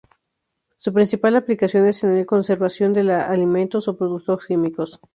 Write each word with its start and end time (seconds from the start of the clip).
Su 0.79 0.93
principal 0.93 1.35
aplicación 1.35 1.85
es 1.85 2.03
en 2.03 2.17
la 2.17 2.25
conservación 2.25 2.91
de 2.91 3.13
alimentos 3.13 3.87
o 3.87 3.95
productos 3.99 4.47
químicos. 4.47 4.99